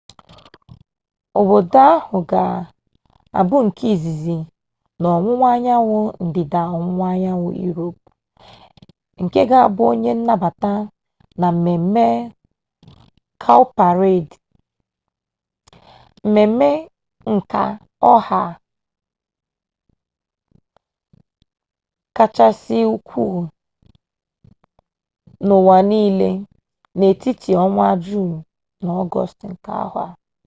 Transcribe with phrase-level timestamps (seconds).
[1.39, 2.43] obodo ahụ ga
[3.39, 4.37] abụ nke izizi
[4.99, 8.07] n'ọwụwa anyanwụ ndịda ọwụwa anyanwụ iroopu
[9.23, 10.73] nke ga bụ onye nnabata
[11.39, 12.05] na mmeme
[13.41, 14.35] kawụparedị
[16.23, 16.69] mmeme
[17.33, 17.63] nka
[18.13, 18.41] ọha
[22.15, 23.23] kachasị ukwu
[25.45, 26.29] n'ụwa n'ile
[26.97, 28.37] n'etiti ọnwa juunu
[28.83, 30.09] na ọgọstụ nke afọ a